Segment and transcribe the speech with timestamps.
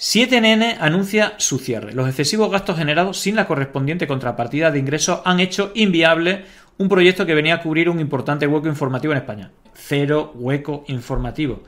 [0.00, 1.92] 7NN anuncia su cierre.
[1.92, 6.46] Los excesivos gastos generados sin la correspondiente contrapartida de ingresos han hecho inviable
[6.78, 9.50] un proyecto que venía a cubrir un importante hueco informativo en España.
[9.74, 11.64] Cero hueco informativo.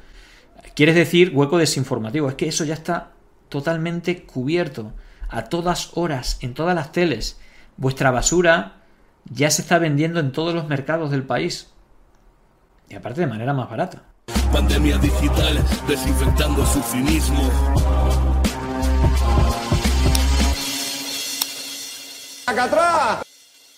[0.74, 2.30] Quieres decir hueco desinformativo.
[2.30, 3.10] Es que eso ya está
[3.50, 4.94] totalmente cubierto.
[5.28, 7.38] A todas horas, en todas las teles.
[7.76, 8.76] Vuestra basura
[9.30, 11.70] ya se está vendiendo en todos los mercados del país.
[12.88, 14.04] Y aparte de manera más barata.
[14.50, 17.50] Pandemia digital, desinfectando su cinismo.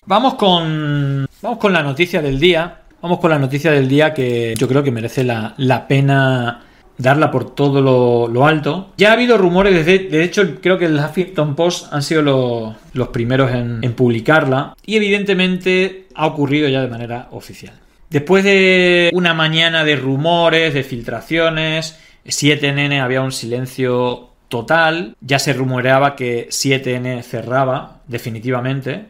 [0.05, 1.27] Vamos con.
[1.41, 2.81] Vamos con la noticia del día.
[3.01, 6.63] Vamos con la noticia del día que yo creo que merece la, pena
[6.97, 8.93] darla por todo lo, alto.
[8.97, 13.51] Ya ha habido rumores, de, hecho creo que el Huffington Post han sido los, primeros
[13.51, 17.73] en, publicarla y evidentemente ha ocurrido ya de manera oficial.
[18.09, 25.53] Después de una mañana de rumores, de filtraciones, 7N había un silencio total, ya se
[25.53, 29.05] rumoreaba que 7N cerraba definitivamente,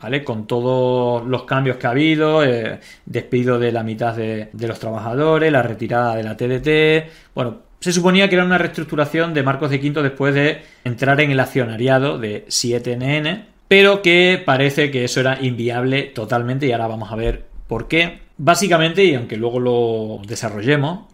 [0.00, 0.24] ¿vale?
[0.24, 4.78] Con todos los cambios que ha habido, eh, despido de la mitad de, de, los
[4.78, 9.70] trabajadores, la retirada de la TDT, bueno, se suponía que era una reestructuración de Marcos
[9.70, 15.20] de Quinto después de entrar en el accionariado de 7NN, pero que parece que eso
[15.20, 18.18] era inviable totalmente y ahora vamos a ver ¿Por qué?
[18.36, 21.04] Básicamente, y aunque luego lo desarrollemos,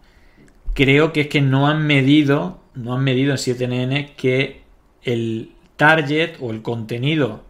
[0.72, 4.62] creo que es que no han medido, no han medido en 7NN que
[5.02, 7.44] el target o el contenido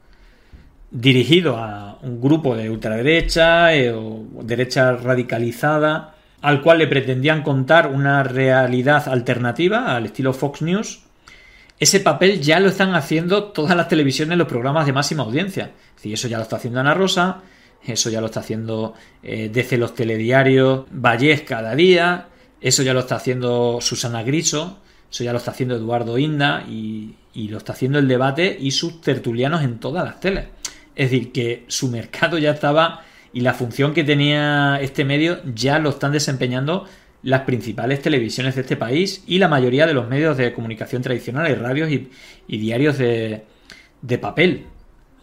[0.91, 7.89] dirigido a un grupo de ultraderecha eh, o derecha radicalizada al cual le pretendían contar
[7.89, 11.03] una realidad alternativa al estilo Fox News,
[11.79, 15.73] ese papel ya lo están haciendo todas las televisiones, los programas de máxima audiencia.
[15.99, 17.43] Es eso ya lo está haciendo Ana Rosa,
[17.85, 22.29] eso ya lo está haciendo eh, desde los telediarios Vallés cada día,
[22.61, 24.79] eso ya lo está haciendo Susana Griso,
[25.11, 29.03] eso ya lo está haciendo Eduardo Inda y, lo está haciendo el debate y sus
[29.03, 30.47] tertulianos en todas las teles.
[30.95, 35.79] Es decir, que su mercado ya estaba y la función que tenía este medio ya
[35.79, 36.87] lo están desempeñando
[37.23, 41.59] las principales televisiones de este país y la mayoría de los medios de comunicación tradicionales,
[41.59, 42.09] radios y,
[42.57, 43.45] diarios de,
[44.01, 44.65] de papel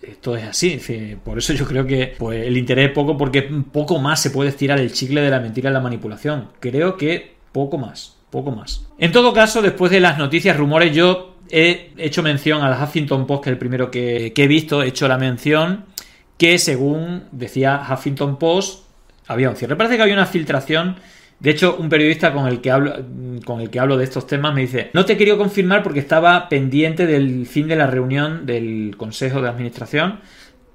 [0.04, 0.80] esto es así.
[1.24, 4.50] Por eso yo creo que pues, el interés es poco porque poco más se puede
[4.50, 6.50] estirar el chicle de la mentira y la manipulación.
[6.60, 8.86] Creo que poco más, poco más.
[8.98, 13.44] En todo caso, después de las noticias, rumores, yo he hecho mención al Huffington Post,
[13.44, 15.86] que es el primero que, he visto, he hecho la mención
[16.38, 18.86] que según decía Huffington Post,
[19.28, 19.76] había un cierre.
[19.76, 20.96] Parece que había una filtración
[21.40, 22.96] de hecho, un periodista con el que hablo,
[23.44, 26.48] con el que hablo de estos temas me dice, no te quería confirmar porque estaba
[26.48, 30.22] pendiente del fin de la reunión del Consejo de Administración,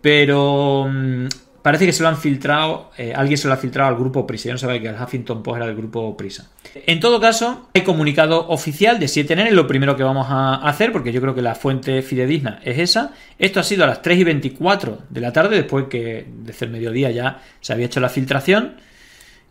[0.03, 1.27] pero mm,
[1.69, 4.49] parece que se lo han filtrado, eh, alguien se lo ha filtrado al grupo Prisa.
[4.49, 6.49] Yo no sabía que el Huffington Post era del grupo Prisa.
[6.87, 10.93] En todo caso, hay comunicado oficial de 7N, es lo primero que vamos a hacer,
[10.93, 13.13] porque yo creo que la fuente fidedigna es esa.
[13.39, 16.73] Esto ha sido a las 3 y 24 de la tarde, después que desde el
[16.73, 18.77] mediodía ya se había hecho la filtración.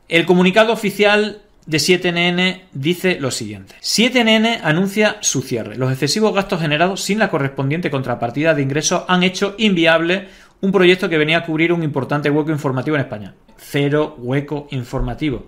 [0.10, 3.76] El comunicado oficial de 7NN dice lo siguiente.
[3.82, 5.76] 7NN anuncia su cierre.
[5.76, 10.30] Los excesivos gastos generados sin la correspondiente contrapartida de ingresos han hecho inviable
[10.62, 13.36] un proyecto que venía a cubrir un importante hueco informativo en España.
[13.58, 15.46] Cero hueco informativo.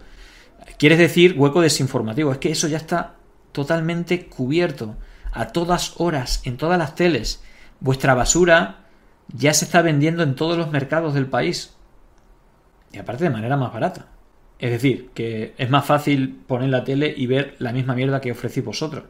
[0.78, 2.32] Quieres decir hueco desinformativo.
[2.32, 3.16] Es que eso ya está
[3.52, 4.96] totalmente cubierto.
[5.32, 7.44] A todas horas, en todas las teles.
[7.80, 8.86] Vuestra basura
[9.34, 11.76] ya se está vendiendo en todos los mercados del país.
[12.92, 14.08] Y aparte de manera más barata.
[14.60, 18.32] Es decir, que es más fácil poner la tele y ver la misma mierda que
[18.32, 19.06] ofrecéis vosotros.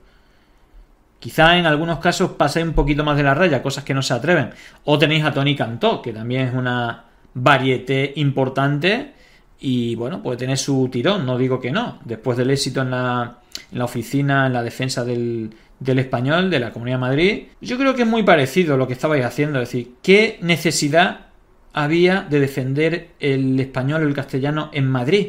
[1.20, 4.14] Quizá en algunos casos paséis un poquito más de la raya, cosas que no se
[4.14, 4.52] atreven.
[4.86, 9.14] O tenéis a Tony Cantó, que también es una varieté importante
[9.60, 12.00] y bueno, puede tener su tirón, no digo que no.
[12.06, 13.40] Después del éxito en la,
[13.72, 15.54] en la oficina, en la defensa del,
[15.86, 19.26] español, de la Comunidad de Madrid, yo creo que es muy parecido lo que estabais
[19.26, 19.62] haciendo.
[19.62, 21.28] Es decir, ¿qué necesidad
[21.74, 25.28] había de defender el español o el castellano en Madrid?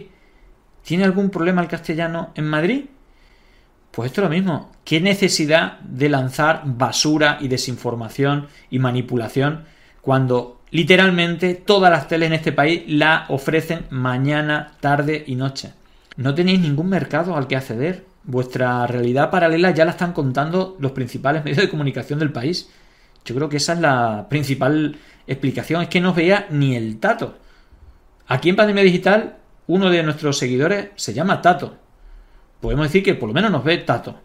[0.85, 2.85] ¿Tiene algún problema el castellano en Madrid?
[3.91, 4.71] Pues esto es lo mismo.
[4.85, 9.65] ¿Qué necesidad de lanzar basura y desinformación y manipulación
[10.01, 15.73] cuando literalmente todas las teles en este país la ofrecen mañana, tarde y noche?
[16.17, 18.05] No tenéis ningún mercado al que acceder.
[18.23, 22.71] Vuestra realidad paralela ya la están contando los principales medios de comunicación del país.
[23.25, 24.97] Yo creo que esa es la principal
[25.27, 25.83] explicación.
[25.83, 27.39] Es que no veía ni el tato.
[28.29, 29.37] Aquí en Pandemia Digital
[29.67, 31.77] uno de nuestros seguidores se llama Tato.
[32.61, 34.17] Podemos decir que por lo menos nos ve Tato.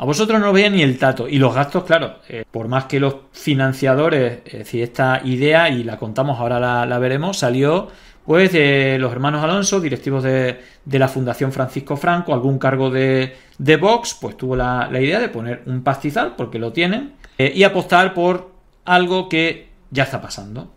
[0.00, 1.28] A vosotros no os veía ni el tato.
[1.28, 5.82] Y los gastos, claro, eh, por más que los financiadores, es decir, esta idea, y
[5.82, 7.88] la contamos, ahora la, veremos, salió
[8.24, 13.76] pues de los hermanos Alonso, directivos de, la Fundación Francisco Franco, algún cargo de, de
[13.76, 18.14] Vox, pues tuvo la, idea de poner un pastizal, porque lo tienen, eh, y apostar
[18.14, 18.52] por
[18.84, 20.70] algo que ya está pasando,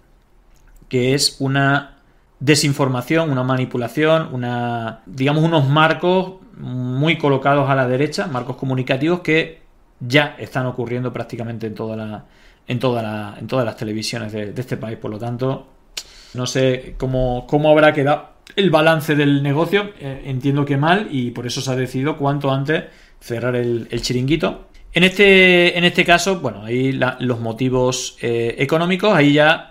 [0.87, 1.97] que es una
[2.41, 9.61] desinformación, una manipulación, una, digamos, unos marcos muy colocados a la derecha, marcos comunicativos que
[9.99, 12.25] ya están ocurriendo prácticamente en toda la,
[12.67, 14.97] en toda la, en todas las televisiones de, este país.
[14.97, 15.67] Por lo tanto,
[16.33, 19.91] no sé cómo, cómo habrá quedado el balance del negocio.
[19.99, 22.85] Eh, entiendo que mal y por eso se ha decidido cuanto antes
[23.19, 24.67] cerrar el, chiringuito.
[24.93, 29.70] En este, en este caso, bueno, ahí los motivos eh, económicos, ahí ya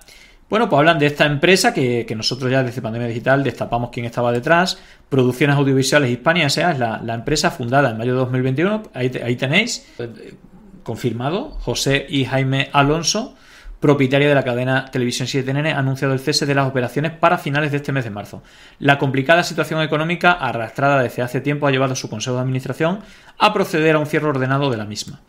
[0.51, 4.33] bueno, pues hablan de esta empresa que, nosotros ya desde Pandemia Digital destapamos quién estaba
[4.33, 4.79] detrás.
[5.09, 6.73] Producciones Audiovisuales Hispania S.A.
[6.73, 8.83] es la, empresa fundada en mayo de 2021.
[8.93, 10.35] Ahí, ahí tenéis, eh,
[10.83, 13.37] confirmado, José y Jaime Alonso,
[13.79, 17.71] propietaria de la cadena Televisión 7NN, ha anunciado el cese de las operaciones para finales
[17.71, 18.43] de este mes de marzo.
[18.81, 22.99] La complicada situación económica arrastrada desde hace tiempo ha llevado a su Consejo de Administración
[23.39, 25.21] a proceder a un cierre ordenado de la misma.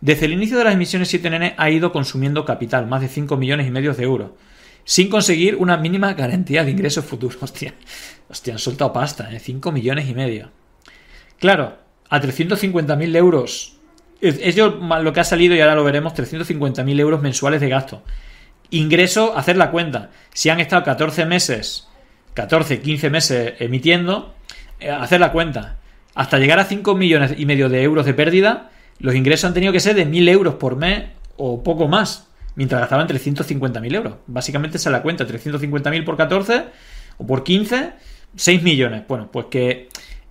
[0.00, 3.66] Desde el inicio de las emisiones 7NN ha ido consumiendo capital, más de 5 millones
[3.66, 4.30] y medio de euros
[4.84, 7.38] sin conseguir una mínima garantía de ingresos futuros.
[7.42, 7.74] Hostia,
[8.28, 9.38] hostia han soltado pasta, ¿eh?
[9.38, 10.50] 5 millones y medio.
[11.38, 11.78] Claro,
[12.08, 13.76] a 350.000 euros.
[14.20, 18.02] Es lo que ha salido y ahora lo veremos, 350.000 euros mensuales de gasto.
[18.68, 20.10] Ingreso, hacer la cuenta.
[20.34, 21.88] Si han estado 14 meses,
[22.34, 24.34] 14, 15 meses emitiendo,
[24.78, 25.78] eh, hacer la cuenta.
[26.14, 29.72] Hasta llegar a 5 millones y medio de euros de pérdida, los ingresos han tenido
[29.72, 31.04] que ser de 1.000 euros por mes
[31.36, 32.29] o poco más
[32.60, 34.16] mientras gastaban 350.000 euros.
[34.26, 36.64] Básicamente se la cuenta, 350.000 por 14
[37.16, 37.92] o por 15,
[38.36, 39.04] 6 millones.
[39.08, 39.88] Bueno, pues que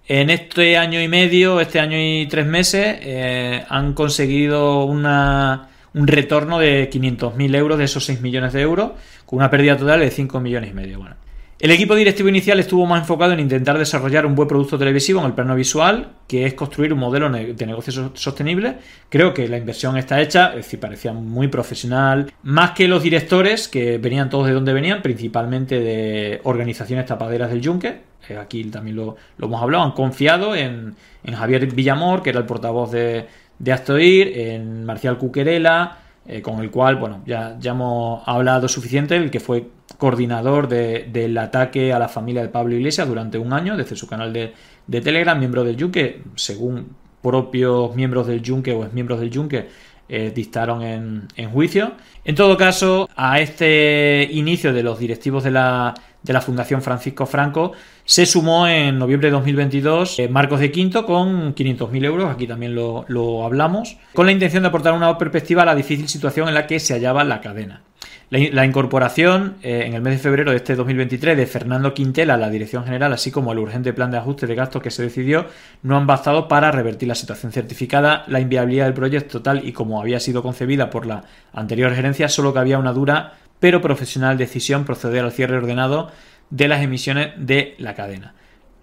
[0.08, 6.06] en este año y medio, este año y tres meses, eh, han conseguido una, un
[6.06, 8.92] retorno de 500.000 euros de esos 6 millones de euros,
[9.26, 11.00] con una pérdida total de 5 millones y medio.
[11.00, 11.16] Bueno,
[11.60, 15.26] el equipo directivo inicial estuvo más enfocado en intentar desarrollar un buen producto televisivo en
[15.26, 18.78] el plano visual, que es construir un modelo de negocio sostenible.
[19.10, 23.68] Creo que la inversión está hecha, es decir, parecía muy profesional, más que los directores,
[23.68, 28.04] que venían todos de donde venían, principalmente de organizaciones tapaderas del Yunque.
[28.30, 30.96] Eh, aquí también lo, hemos hablado, han confiado en,
[31.30, 33.26] Javier Villamor, que era el portavoz de,
[33.60, 35.98] de Astoir, en Marcial Cuquerela,
[36.32, 39.68] eh, con el cual, bueno, ya, ya hemos hablado suficiente, el que fue
[39.98, 44.32] coordinador del ataque a la familia de Pablo Iglesias durante un año, desde su canal
[44.32, 44.54] de,
[45.02, 49.70] Telegram, miembro del Yunque, según propios miembros del Yunque o miembros del Yunque,
[50.08, 51.94] eh, dictaron en, en, juicio.
[52.24, 57.26] En todo caso, a este inicio de los directivos de la, de la Fundación Francisco
[57.26, 57.72] Franco
[58.10, 62.74] se sumó en noviembre de 2022 eh, Marcos de Quinto con 500.000 euros, aquí también
[62.74, 66.66] lo, hablamos, con la intención de aportar una perspectiva a la difícil situación en la
[66.66, 67.84] que se hallaba la cadena.
[68.32, 72.38] La, incorporación eh, en el mes de febrero de este 2023 de Fernando Quintela a
[72.38, 75.46] la dirección general, así como el urgente plan de ajuste de gastos que se decidió,
[75.84, 78.24] no han bastado para revertir la situación certificada.
[78.26, 82.54] La inviabilidad del proyecto, tal y como había sido concebida por la anterior gerencia, solo
[82.54, 86.10] que había una dura pero profesional decisión proceder al cierre ordenado
[86.50, 88.34] de las emisiones de la cadena.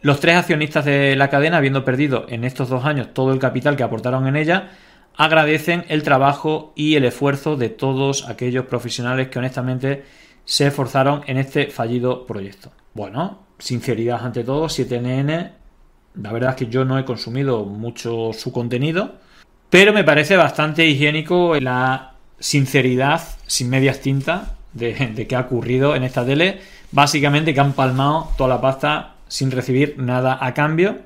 [0.03, 3.77] Los tres accionistas de la cadena, habiendo perdido en estos dos años todo el capital
[3.77, 4.71] que aportaron en ella,
[5.17, 10.05] agradecen el trabajo y el esfuerzo de todos aquellos profesionales que honestamente
[10.45, 12.71] se esforzaron en este fallido proyecto.
[12.95, 15.53] Bueno, sinceridad ante todo, 7NN,
[16.23, 19.17] la verdad es que yo no he consumido mucho su contenido,
[19.71, 26.05] pero me parece bastante higiénico la sinceridad sin medias tintas de, qué ha ocurrido en
[26.05, 26.61] esta tele
[26.93, 30.99] Básicamente que han palmado toda la pasta sin recibir nada a cambio.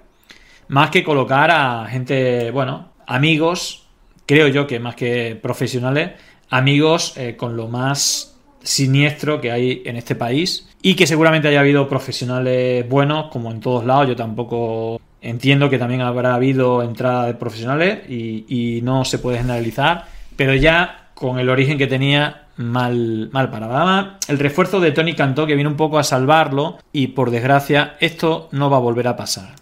[0.69, 3.87] Más que colocar a gente, bueno, amigos,
[4.27, 6.11] creo yo que más que profesionales,
[6.51, 10.69] amigos eh, con lo más siniestro que hay en este país.
[10.83, 14.09] Y que seguramente haya habido profesionales buenos, como en todos lados.
[14.09, 20.07] Yo tampoco entiendo que también habrá habido entrada de profesionales y no se puede generalizar.
[20.37, 25.47] Pero ya con el origen que tenía, mal, mal para El refuerzo de Tony Cantó
[25.47, 29.17] que viene un poco a salvarlo y por desgracia esto no va a volver a
[29.17, 29.60] pasar.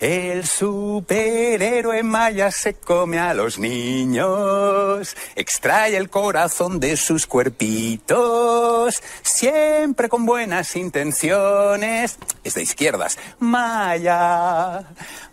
[0.00, 10.08] El superhéroe Maya se come a los niños, extrae el corazón de sus cuerpitos, siempre
[10.08, 12.16] con buenas intenciones.
[12.44, 13.18] Es de izquierdas.
[13.40, 14.84] Maya,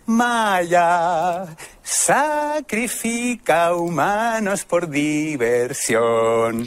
[0.07, 1.45] Maya,
[1.83, 6.65] sacrifica humanos por diversión.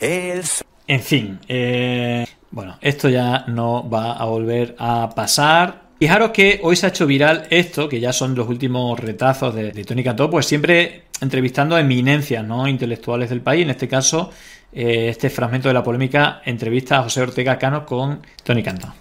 [0.00, 6.76] En fin, eh, bueno, esto ya no va a volver a pasar Fijaros que hoy
[6.76, 10.44] se ha hecho viral esto, que ya son los últimos retazos de, Tony Cantó, pues
[10.44, 12.68] siempre entrevistando a eminencias ¿no?
[12.68, 13.62] intelectuales del país.
[13.62, 14.30] En este caso,
[14.72, 18.92] eh, este fragmento de la polémica entrevista a José Ortega Cano con Tony Cantó.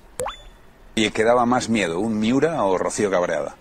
[0.95, 3.57] ¿Y qué daba más miedo, un Miura o Rocío Cabreada?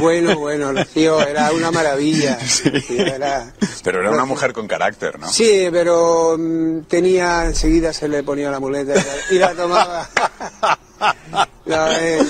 [0.00, 2.38] Bueno, bueno, Rocío era una maravilla.
[3.84, 5.28] pero era una mujer con carácter, ¿no?
[5.28, 8.94] Sí, pero mm, tenía, enseguida se le ponía la muleta
[9.30, 10.08] y la tomaba.
[11.64, 12.20] Eh,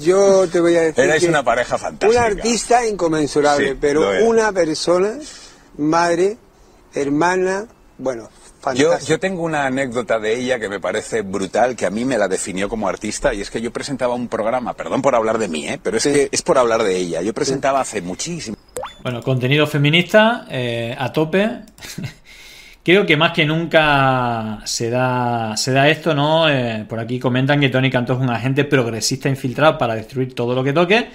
[0.00, 1.04] yo te voy a decir.
[1.04, 2.20] Erais una pareja fantástica.
[2.20, 5.18] Un artista inconmensurable, pero una persona,
[5.78, 6.36] madre,
[6.92, 7.66] hermana,
[7.98, 8.28] bueno,
[8.74, 12.16] yo, yo, tengo una anécdota de ella que me parece brutal, que a mí me
[12.16, 15.48] la definió como artista, y es que yo presentaba un programa, perdón por hablar de
[15.48, 15.80] mí, ¿eh?
[15.82, 17.22] pero es que es por hablar de ella.
[17.22, 18.56] Yo presentaba hace muchísimo.
[19.02, 21.50] Bueno, contenido feminista eh, a tope.
[22.84, 26.48] Creo que más que nunca se da, se da esto, ¿no?
[26.48, 30.54] Eh, por aquí comentan que Tony Cantó es un agente progresista infiltrado para destruir todo
[30.54, 31.08] lo que toque.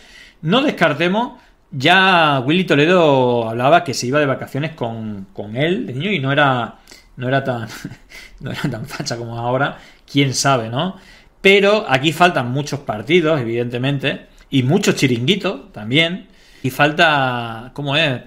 [0.43, 1.33] No descartemos,
[1.71, 6.19] ya Willy Toledo hablaba que se iba de vacaciones con, con él de niño y
[6.19, 6.75] no era
[7.17, 7.67] no era tan,
[8.39, 9.77] no era tan facha como ahora,
[10.09, 10.95] quién sabe, ¿no?
[11.41, 16.27] Pero aquí faltan muchos partidos, evidentemente, y muchos chiringuitos también,
[16.63, 18.21] y falta, ¿cómo es?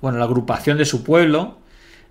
[0.00, 1.58] Bueno, la agrupación de su pueblo,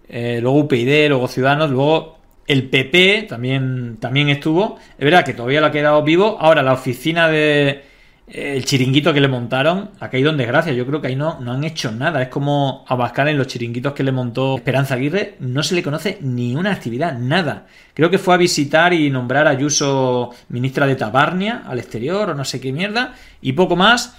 [0.07, 2.15] eh, luego UPyD, luego Ciudadanos, luego
[2.47, 4.77] el PP también, también estuvo.
[4.97, 6.37] Es verdad que todavía lo ha quedado vivo.
[6.39, 7.83] Ahora la oficina de,
[8.27, 10.73] el chiringuito que le montaron ha caído en desgracia.
[10.73, 12.21] Yo creo que ahí no, no han hecho nada.
[12.21, 15.35] Es como Abascal en los chiringuitos que le montó Esperanza Aguirre.
[15.39, 17.67] No se le conoce ni una actividad, nada.
[17.93, 22.35] Creo que fue a visitar y nombrar a Ayuso ministra de Tabarnia al exterior o
[22.35, 23.13] no sé qué mierda.
[23.41, 24.17] Y poco más.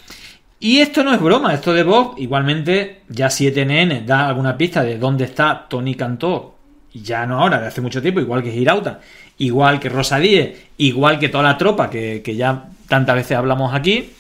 [0.59, 4.97] Y esto no es broma, esto de Vox, igualmente ya 7NN da alguna pista de
[4.97, 6.57] dónde está Tony Cantó,
[6.95, 9.01] ya no ahora, de hace mucho tiempo, igual que Girauta,
[9.37, 13.75] igual que Rosa Díez, igual que toda la tropa que, que ya tantas veces hablamos
[13.75, 14.13] aquí,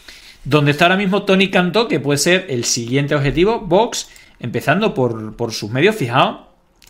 [0.44, 4.08] donde está ahora mismo Tony Cantó, que puede ser el siguiente objetivo, Vox,
[4.38, 6.38] empezando por, sus medios, fijaos,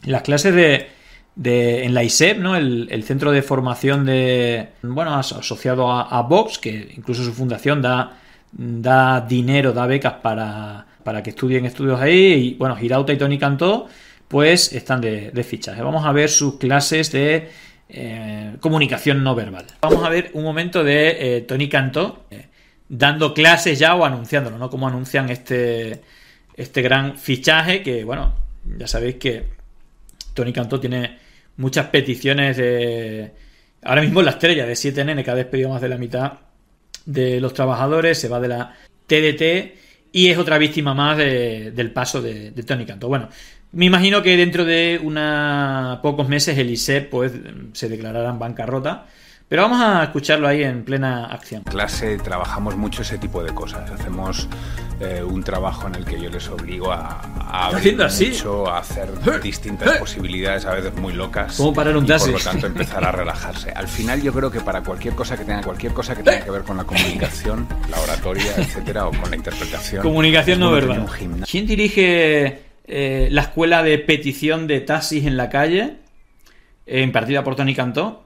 [0.04, 0.88] las clases de,
[1.36, 2.56] de, en la ISEP, ¿no?
[2.56, 8.18] El, centro de formación de, bueno, asociado a, Vox, que incluso su fundación da,
[8.52, 13.38] da dinero, da becas para, para que estudien estudios ahí, y bueno, Girauta y Tony
[13.38, 13.86] Cantó,
[14.28, 15.82] pues están de, de.
[15.82, 17.48] Vamos a ver sus clases de
[17.88, 19.66] eh, comunicación no verbal.
[19.80, 22.46] Vamos a ver un momento de eh, Tony Cantó eh,
[22.88, 24.68] dando clases ya o anunciándolo, ¿no?
[24.68, 26.02] Como anuncian este,
[26.56, 28.34] este gran fichaje que, bueno,
[28.76, 29.44] ya sabéis que
[30.34, 31.18] Tony Cantó tiene
[31.56, 33.32] muchas peticiones de...
[33.82, 36.32] Ahora mismo la estrella de 7NN que ha despedido más de la mitad
[37.04, 38.74] de los trabajadores, se va de la
[39.06, 43.06] TDT y es otra víctima más del paso de, de Tony Cantó.
[43.06, 43.28] Bueno,
[43.76, 47.32] me imagino que dentro de una pocos meses el ISEP pues,
[47.74, 49.06] se declarará en bancarrota.
[49.48, 51.62] Pero vamos a escucharlo ahí en plena acción.
[51.66, 53.88] En clase trabajamos mucho ese tipo de cosas.
[53.92, 54.48] Hacemos
[54.98, 58.30] eh, un trabajo en el que yo les obligo a, a abrir así?
[58.30, 59.08] mucho, a hacer
[59.40, 61.56] distintas posibilidades, a veces muy locas.
[61.58, 63.70] Como parar un y Por lo tanto, empezar a relajarse.
[63.70, 66.50] Al final, yo creo que para cualquier cosa que tenga, cualquier cosa que tenga que
[66.50, 70.02] ver con la comunicación, la oratoria, etcétera, o con la interpretación.
[70.02, 71.06] Comunicación no verbal.
[71.48, 75.96] ¿Quién dirige eh, la escuela de petición de taxis en la calle,
[76.86, 78.24] eh, impartida por Tony Cantó.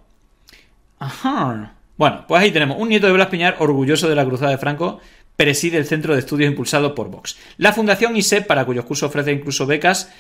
[0.99, 1.75] Ajá.
[1.97, 5.01] Bueno, pues ahí tenemos un nieto de Blas Piñar, orgulloso de la Cruzada de Franco,
[5.41, 7.39] preside el centro de estudios impulsado por Vox.
[7.57, 10.13] La Fundación ISEP, para cuyos cursos ofrece incluso becas,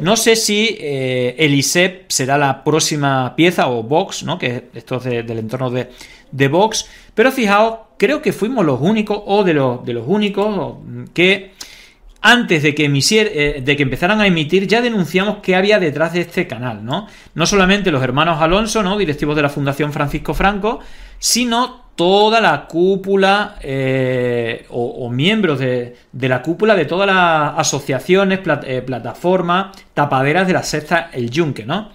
[0.00, 4.36] no sé si eh, el ISEP será la próxima pieza o Vox, ¿no?
[4.36, 5.90] que esto es del entorno de,
[6.32, 10.78] de Vox, pero fijaos, creo que fuimos los únicos, o de los, de los únicos,
[11.14, 11.52] que
[12.26, 16.22] antes de que, eh, de que empezaran a emitir, ya denunciamos qué había detrás de
[16.22, 17.06] este canal, ¿no?
[17.34, 18.96] No solamente los hermanos Alonso, ¿no?
[18.96, 20.80] Directivos de la Fundación Francisco Franco,
[21.18, 28.80] sino toda la cúpula eh, o, miembros de, la cúpula de todas las asociaciones, eh,
[28.80, 31.90] plataformas, tapaderas de la sexta El Yunque, ¿no?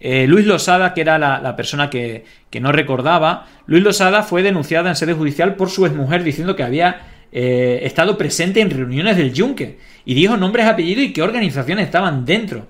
[0.00, 4.96] Luis Losada, que era la, persona que, que, no recordaba, Luis Losada fue denunciada en
[4.96, 9.78] sede judicial por su exmujer diciendo que había eh, estado presente en reuniones del Yunque
[10.04, 12.68] y dijo nombres, apellidos y qué organizaciones estaban dentro.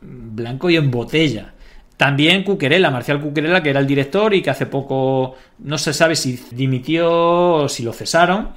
[0.00, 1.54] blanco y en botella.
[1.96, 6.14] También Cuquerela, Marcial Cuquerela, que era el director y que hace poco no se sabe
[6.14, 8.50] si dimitió o si lo cesaron.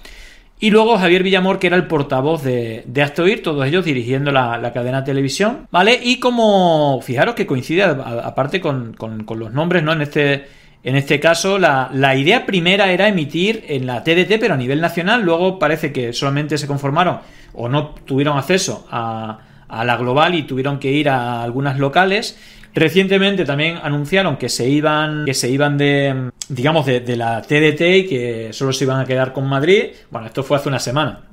[0.62, 5.02] Y luego Javier Villamor, que era el portavoz de, de todos ellos dirigiendo la, cadena
[5.02, 5.98] de televisión, ¿vale?
[6.04, 9.94] Y como, fijaros que coincide aparte con, con, con los nombres, ¿no?
[9.94, 10.48] En este,
[10.84, 15.24] en este caso, la, idea primera era emitir en la TDT, pero a nivel nacional.
[15.24, 17.20] Luego parece que solamente se conformaron
[17.54, 22.40] o no tuvieron acceso a, la global y tuvieron que ir a algunas locales.
[22.74, 28.08] Recientemente también anunciaron que se iban, que se iban de, digamos, de, la TDT y
[28.08, 29.88] que solo se iban a quedar con Madrid.
[30.10, 31.26] Bueno, esto fue hace una semana.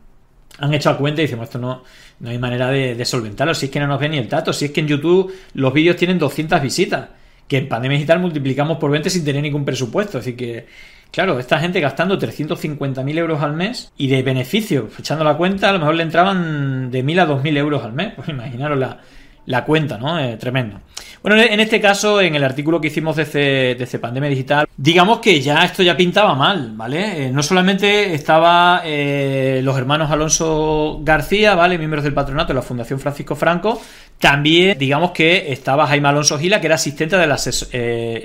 [0.58, 1.82] Han hecho a cuenta y decimos, esto no,
[2.20, 3.54] no hay manera de, solventarlo.
[3.54, 5.72] Si es que no nos ven ni el tato, si es que en YouTube los
[5.72, 7.08] vídeos tienen 200 visitas,
[7.48, 10.18] que en Pandemia Digital multiplicamos por 20 sin tener ningún presupuesto.
[10.18, 10.66] Así que,
[11.10, 15.72] claro, esta gente gastando 350.000 euros al mes y de beneficio, echando la cuenta, a
[15.72, 18.12] lo mejor le entraban de 1.000 a 2.000 euros al mes.
[18.14, 19.00] Pues imaginaros la,
[19.46, 20.18] la cuenta, ¿no?
[20.18, 20.80] Eh, tremendo.
[21.22, 25.64] Bueno, en este caso, en el artículo que hicimos de Pandemia Digital, digamos que ya
[25.64, 27.26] esto ya pintaba mal, ¿vale?
[27.26, 31.78] Eh, no solamente estaba eh, los hermanos Alonso García, ¿vale?
[31.78, 33.80] Miembros del patronato de la Fundación Francisco Franco,
[34.20, 37.16] también, digamos que estaba Jaime Alonso Gila, que era asistente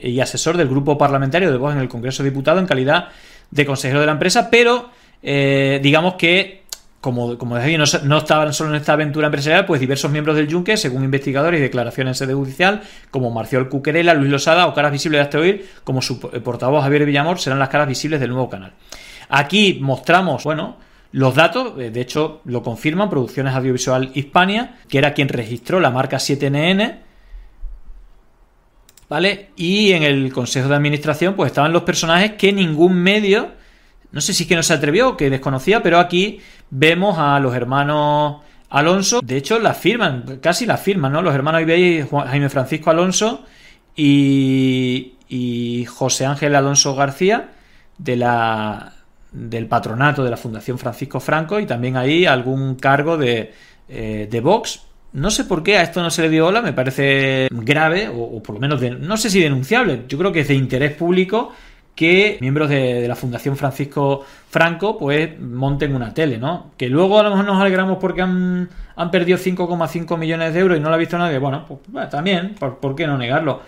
[0.04, 3.10] y asesor del grupo parlamentario de Voz en el Congreso de Diputados en calidad
[3.50, 4.90] de consejero de la empresa, pero
[5.22, 6.61] digamos que
[7.02, 10.48] como, como decía, no, no, estaban solo en esta aventura empresarial, pues diversos miembros del
[10.48, 14.92] Yunque, según investigadores y declaraciones en sede judicial, como Marcial Cuquerela, Luis Losada o caras
[14.92, 18.50] visibles de hasta oír, como su portavoz Javier Villamor, serán las caras visibles del nuevo
[18.50, 18.74] canal.
[19.30, 20.78] Aquí mostramos, bueno,
[21.12, 25.90] los datos, eh, de hecho lo confirman Producciones Audiovisual Hispania, que era quien registró la
[25.90, 27.00] marca 7NN,
[29.10, 29.50] ¿vale?
[29.56, 33.60] Y en el Consejo de Administración, pues estaban los personajes que ningún medio
[34.12, 36.40] no sé si es que no se atrevió, que desconocía, pero aquí
[36.70, 39.22] vemos a los hermanos Alonso.
[39.24, 41.22] De hecho, la firman, casi la firman, ¿no?
[41.22, 43.46] Los hermanos y Jaime Francisco Alonso
[43.96, 47.52] y, y José Ángel Alonso García
[47.98, 48.94] de la,
[49.32, 53.54] del patronato de la Fundación Francisco Franco y también ahí algún cargo de,
[53.88, 54.82] eh, de Vox.
[55.14, 58.42] No sé por qué a esto no se le dio ola, me parece grave, o,
[58.42, 61.52] por lo menos, no sé si denunciable, yo creo que es de interés público
[61.96, 66.72] que miembros de, la Fundación Francisco Franco pues monten una tele, ¿no?
[66.78, 68.70] Que luego a lo mejor nos alegramos porque han,
[69.12, 71.40] perdido 5,5 millones de euros y no lo ha visto nadie.
[71.40, 73.62] Bueno, pues también, ¿por, ¿por qué no negarlo?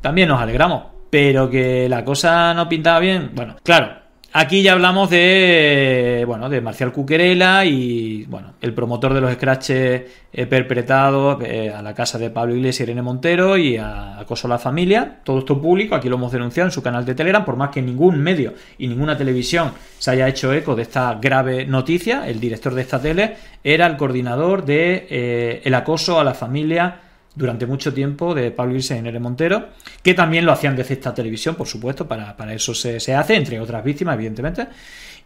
[0.00, 0.84] También nos alegramos.
[1.10, 4.03] Pero que la cosa no pintaba bien, bueno, claro,
[4.36, 10.02] Aquí ya hablamos de, bueno, de Marcial Cuquerela y, bueno, el promotor de los scratches
[10.32, 14.48] eh, perpetrados eh, a la casa de Pablo Iglesias y Irene Montero y a Acoso
[14.48, 15.20] a la Familia.
[15.22, 17.80] Todo esto público, aquí lo hemos denunciado en su canal de Telegram, por más que
[17.80, 22.74] ningún medio y ninguna televisión se haya hecho eco de esta grave noticia, el director
[22.74, 27.02] de esta tele era el coordinador de eh, el acoso a la familia
[27.34, 29.68] durante mucho tiempo de Pablo Iglesias y Nere Montero,
[30.02, 33.82] que también lo hacían desde esta televisión, por supuesto, para, eso se, hace, entre otras
[33.82, 34.66] víctimas, evidentemente.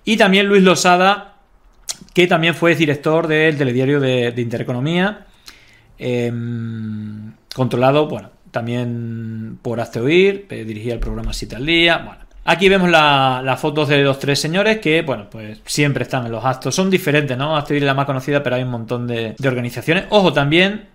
[0.04, 1.35] Y también Luis Losada,
[2.14, 5.26] que también fue director del telediario de, Intereconomía,
[5.98, 12.28] em, controlado, bueno, también por Hazte dirigía el programa Siete al Día, bueno.
[12.44, 16.42] Aquí vemos las fotos de los tres señores que, bueno, pues siempre están en los
[16.42, 16.74] actos.
[16.74, 17.54] Son diferentes, ¿no?
[17.54, 20.06] Hazte es la más conocida, pero hay un montón de, de organizaciones.
[20.09, 20.87] Ojo, también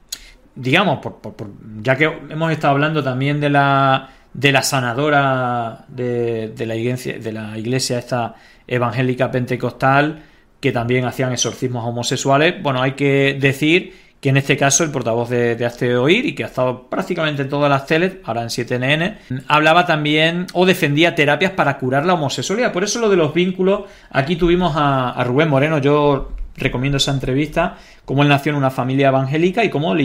[0.55, 1.33] digamos, por,
[1.81, 7.31] ya que hemos estado hablando también de la, de la sanadora de, la iglesia, de
[7.31, 8.35] la iglesia esta
[8.67, 10.23] evangélica pentecostal,
[10.59, 15.29] que también hacían exorcismos homosexuales, bueno, hay que decir que en este caso el portavoz
[15.29, 19.43] de, de Oír, y que ha estado prácticamente en todas las teles, ahora en 7NN,
[19.49, 22.71] hablaba también o defendía terapias para curar la homosexualidad.
[22.71, 27.77] Por eso lo de los vínculos, aquí tuvimos a Rubén Moreno, yo recomiendo esa entrevista,
[28.05, 30.03] cómo él nació en una familia evangélica y cómo le,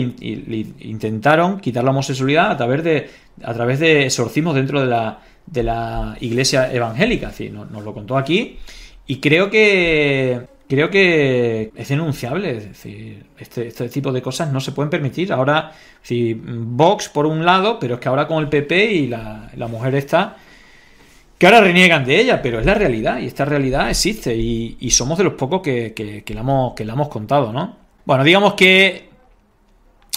[0.79, 3.09] intentaron quitar la homosexualidad a través de,
[3.43, 7.31] a través de exorcismos dentro de la, de la iglesia evangélica.
[7.51, 8.57] nos, lo contó aquí
[9.07, 12.57] y creo que creo que es denunciable.
[12.57, 15.33] Este, este, tipo de cosas no se pueden permitir.
[15.33, 15.71] Ahora,
[16.03, 19.67] si Vox por un lado, pero es que ahora con el PP y la, la
[19.67, 20.37] mujer está
[21.39, 25.17] que ahora reniegan de ella, pero es la realidad y esta realidad existe y, somos
[25.17, 27.77] de los pocos que, la hemos, contado, ¿no?
[28.03, 29.09] Bueno, digamos que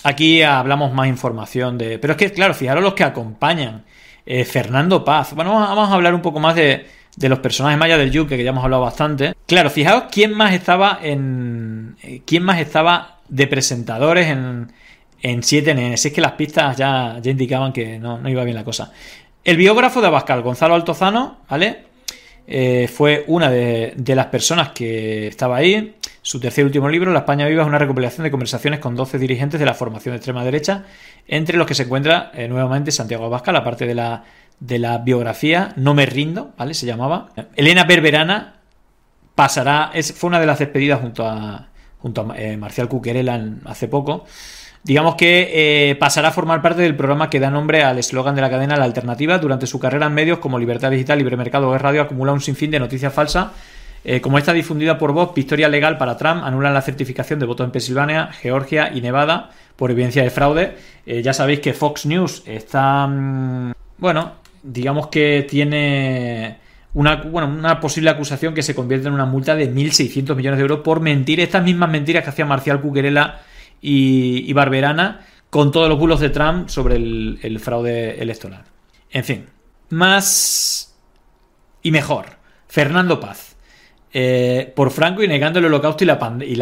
[0.02, 2.00] aquí hablamos más información de...
[2.00, 3.84] Pero es que, claro, fijaros los que acompañan.
[4.26, 5.34] Eh, Fernando Paz.
[5.34, 6.86] Bueno, vamos a hablar un poco más de,
[7.20, 9.34] los personajes mayas del Yuke, que ya hemos hablado bastante.
[9.46, 11.96] Claro, fijaos quién más estaba en...
[12.02, 14.72] Eh, quién más estaba de presentadores en,
[15.22, 15.96] en 7NN.
[15.96, 18.92] Si es que las pistas ya, indicaban que no iba bien la cosa.
[19.44, 21.86] El biógrafo de Abascal, Gonzalo Altozano, ¿vale?
[22.46, 25.96] Eh, fue una de, las personas que estaba ahí.
[26.22, 29.18] Su tercer y último libro, La España Viva, es una recopilación de conversaciones con 12
[29.18, 30.84] dirigentes de la formación de extrema derecha,
[31.26, 34.22] entre los que se encuentra eh, nuevamente Santiago Abascal, aparte de la,
[34.60, 36.74] de la biografía No me rindo, ¿vale?
[36.74, 37.30] Se llamaba.
[37.56, 38.60] Elena Berberana
[39.34, 43.88] pasará, es, fue una de las despedidas junto a, junto a eh, Marcial Cuquerela hace
[43.88, 44.24] poco
[44.84, 45.50] digamos que
[45.90, 48.76] eh, pasará a formar parte del programa que da nombre al eslogan de la cadena
[48.76, 49.38] La Alternativa.
[49.38, 52.70] Durante su carrera en medios como Libertad Digital, Libre Mercado o Radio acumula un sinfín
[52.70, 53.48] de noticias falsas.
[54.04, 57.64] Eh, como esta difundida por Vox, Victoria Legal para Trump anulan la certificación de votos
[57.64, 60.76] en Pensilvania, Georgia y Nevada por evidencia de fraude.
[61.06, 64.32] Eh, ya sabéis que Fox News está, mm, bueno,
[64.64, 66.58] digamos que tiene
[66.94, 70.62] una, bueno, una posible acusación que se convierte en una multa de 1.600 millones de
[70.62, 73.40] euros por mentir estas mismas mentiras que hacía Marcial Cuquerela
[73.82, 78.64] y, Barberana con todos los bulos de Trump sobre el, fraude electoral.
[79.10, 79.46] En fin,
[79.90, 80.96] más
[81.82, 82.40] y mejor.
[82.68, 83.52] Fernando Paz.
[84.14, 86.18] Eh, por Franco y negando el holocausto y la,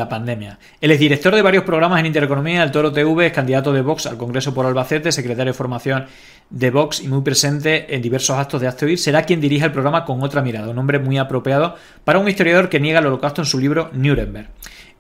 [0.08, 0.58] pandemia.
[0.80, 4.06] Él es director de varios programas en Intereconomía del Toro TV, es candidato de Vox
[4.06, 6.06] al Congreso por Albacete, secretario de formación
[6.48, 10.04] de Vox y muy presente en diversos actos de Hazte Será quien dirija el programa
[10.04, 13.46] con otra mirada, un hombre muy apropiado para un historiador que niega el holocausto en
[13.46, 14.48] su libro Nuremberg.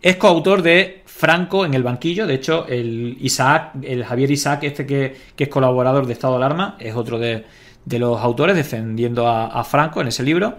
[0.02, 4.86] Es coautor de Franco en el banquillo, de hecho, el Isaac, el Javier Isaac, este
[4.86, 7.44] que, es colaborador de Estado de Alarma, es otro de,
[7.84, 10.56] los autores defendiendo a, Franco en ese libro,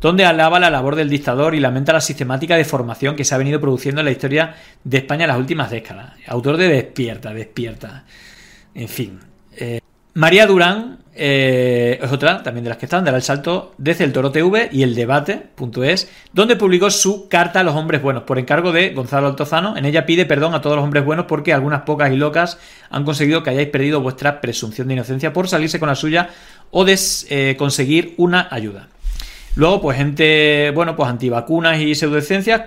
[0.00, 3.60] donde alaba la labor del dictador y lamenta la sistemática deformación que se ha venido
[3.60, 6.14] produciendo en la historia de España en las últimas décadas.
[6.26, 8.06] Autor de Despierta, Despierta.
[8.74, 9.20] En fin.
[9.58, 9.80] Eh,
[10.18, 14.12] María Durán eh, es otra también de las que están, dará el salto desde el
[14.12, 18.72] Toro TV y el debate.es, donde publicó su carta a los hombres buenos por encargo
[18.72, 19.76] de Gonzalo Altozano.
[19.76, 22.58] En ella pide perdón a todos los hombres buenos porque algunas pocas y locas
[22.90, 26.30] han conseguido que hayáis perdido vuestra presunción de inocencia por salirse con la suya
[26.72, 26.98] o de
[27.30, 28.88] eh, conseguir una ayuda.
[29.54, 32.62] Luego, pues gente, bueno, pues antivacunas y pseudociencias,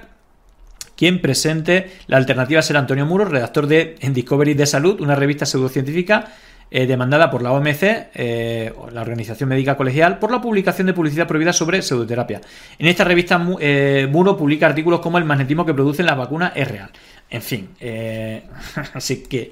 [0.95, 5.45] quien presente la alternativa será Antonio Muro, redactor de En Discovery de Salud, una revista
[5.45, 6.31] pseudocientífica
[6.73, 11.27] eh, demandada por la OMC, eh, la Organización Médica Colegial, por la publicación de publicidad
[11.27, 12.39] prohibida sobre pseudoterapia.
[12.79, 16.65] En esta revista, eh, Muro publica artículos como el magnetismo que producen las vacunas es
[16.65, 16.89] real.
[17.29, 17.69] En fin,
[18.93, 19.51] así que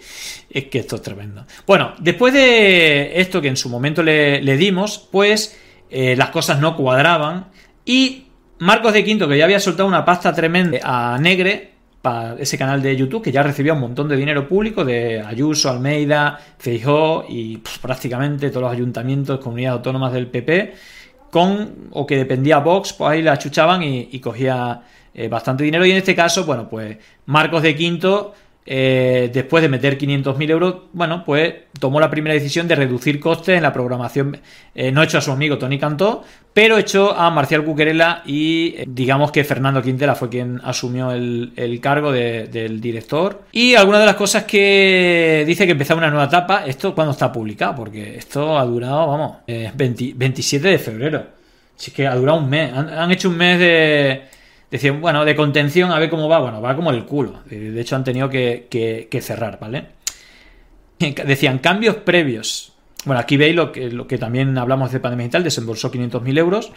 [0.49, 1.45] es que esto es tremendo.
[1.67, 5.57] Bueno, después de esto que en su momento le, le dimos, pues
[5.89, 7.47] las cosas no cuadraban
[7.85, 8.27] y
[8.59, 11.68] Marcos de Quinto, que ya había soltado una pasta tremenda a Negre,
[12.01, 15.69] para ese canal de YouTube que ya recibía un montón de dinero público de Ayuso,
[15.69, 20.73] Almeida, Feijó y pues, prácticamente todos los ayuntamientos, comunidades autónomas del PP,
[21.29, 24.81] con o que dependía Vox, pues ahí la chuchaban y, cogía
[25.13, 25.85] eh, bastante dinero.
[25.85, 28.33] Y en este caso, bueno, pues Marcos de Quinto
[28.65, 33.57] eh, después de meter 500.000 euros, bueno, pues tomó la primera decisión de reducir costes
[33.57, 34.39] en la programación.
[34.75, 38.85] Eh, no hecho a su amigo Tony Cantó, pero echó a Marcial Cuquerela y eh,
[38.87, 43.43] digamos que Fernando Quintela fue quien asumió el, cargo del director.
[43.51, 47.31] Y algunas de las cosas que dice que empezaba una nueva etapa, esto cuando está
[47.31, 51.25] publicado, porque esto ha durado, vamos, 27 de febrero.
[51.75, 52.71] Así que ha durado un mes.
[52.73, 54.38] han hecho un mes de
[54.71, 56.39] Decían, bueno, de contención, a ver cómo va.
[56.39, 57.41] Bueno, va como el culo.
[57.49, 59.87] De hecho, han tenido que, cerrar, ¿vale?
[60.99, 62.73] Decían, cambios previos.
[63.05, 66.71] Bueno, aquí veis lo que, lo que también hablamos de pandemia digital, desembolsó 500.000 euros.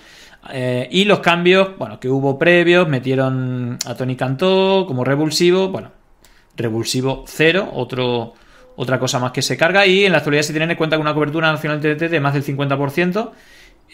[0.53, 5.93] Eh, y los cambios, bueno, que hubo previos, metieron a Tony Cantó como revulsivo, bueno,
[6.57, 8.35] revulsivo cero, otro,
[8.77, 9.85] otra cosa más que se carga.
[9.87, 12.35] Y en la actualidad se tiene en cuenta con una cobertura nacional TT de más
[12.35, 13.31] del 50%.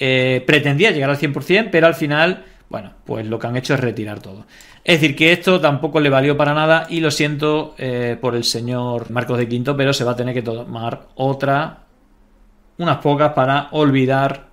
[0.00, 3.80] Eh, pretendía llegar al 100%, pero al final bueno, pues lo que han hecho es
[3.80, 4.46] retirar todo.
[4.84, 8.44] Es decir, que esto tampoco le valió para nada y lo siento eh, por el
[8.44, 11.84] señor Marcos de Quinto, pero se va a tener que tomar otra,
[12.76, 14.48] unas pocas para olvidar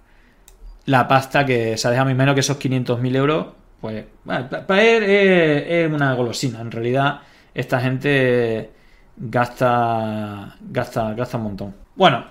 [0.86, 3.48] la pasta que se ha dejado menos que esos 500.000 euros.
[3.82, 6.62] Pues, para él es, una golosina.
[6.62, 7.20] En realidad,
[7.54, 8.72] esta gente
[9.18, 11.76] gasta, gasta, gasta un montón.
[11.96, 12.26] Bueno,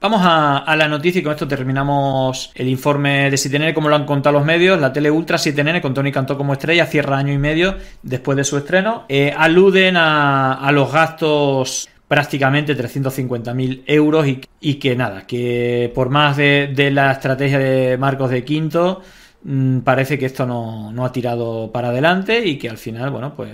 [0.00, 4.06] Vamos a, la noticia y con esto terminamos el informe de 7 como lo han
[4.06, 4.80] contado los medios.
[4.80, 8.44] La tele Ultra 7 con Tony Cantó como estrella cierra año y medio después de
[8.44, 9.06] su estreno.
[9.08, 14.24] Eh, aluden a, los gastos prácticamente 350.000 euros
[14.60, 19.02] y, que nada, que por más de, la estrategia de Marcos de Quinto,
[19.42, 23.50] mm, parece que esto no, ha tirado para adelante y que al final, bueno, pues,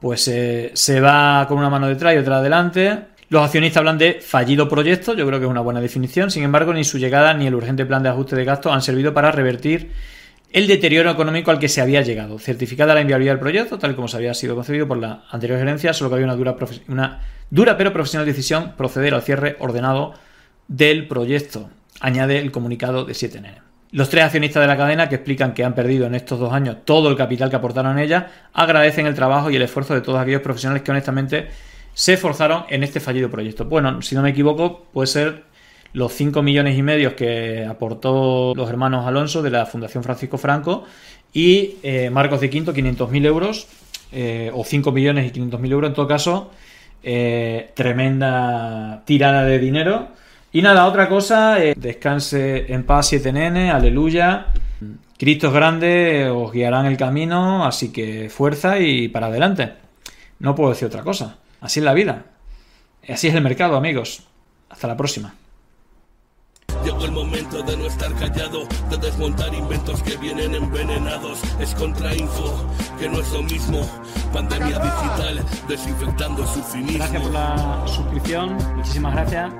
[0.00, 4.20] pues eh, se va con una mano detrás y otra adelante los accionistas hablan de
[4.20, 6.30] fallido proyecto, yo creo que es una buena definición.
[6.30, 9.12] Sin embargo, ni su llegada ni el urgente plan de ajuste de gastos han servido
[9.12, 9.90] para revertir
[10.52, 12.38] el deterioro económico al que se había llegado.
[12.38, 15.92] Certificada la inviabilidad del proyecto, tal como se había sido concebido por la anterior gerencia,
[15.92, 20.14] solo que había una dura, pero profesional decisión proceder al cierre ordenado
[20.68, 21.68] del proyecto,
[22.00, 23.62] añade el comunicado de 7NN.
[23.92, 26.78] Los tres accionistas de la cadena, que explican que han perdido en estos dos años
[26.84, 30.42] todo el capital que aportaron ella, agradecen el trabajo y el esfuerzo de todos aquellos
[30.42, 31.48] profesionales que honestamente
[31.96, 33.64] se esforzaron en este fallido proyecto.
[33.64, 35.44] Bueno, si no me equivoco, puede ser
[35.94, 40.84] los 5 millones y medio que aportó los hermanos Alonso de la Fundación Francisco Franco
[41.32, 43.66] y eh, Marcos de Quinto 500.000 euros
[44.12, 46.50] eh, o 5 millones y 500.000 euros en todo caso.
[47.02, 50.08] Eh, tremenda tirada de dinero.
[50.52, 54.48] Y nada, otra cosa, descanse en paz 7 nene, aleluya.
[55.16, 59.72] Cristo es grande, os guiarán el camino, así que fuerza y para adelante.
[60.40, 61.38] No puedo decir otra cosa.
[61.60, 62.24] Así es la vida.
[63.08, 64.22] Así es el mercado, amigos.
[64.68, 65.34] Hasta la próxima.
[66.84, 71.40] el momento de no estar callado, de desmontar inventos que vienen envenenados.
[71.60, 72.66] Es contrainfo,
[72.98, 73.80] que no es lo mismo.
[74.32, 76.98] Pandemia digital, desinfectando su finismo.
[76.98, 78.54] Gracias por la suscripción.
[78.76, 79.52] Muchísimas gracias.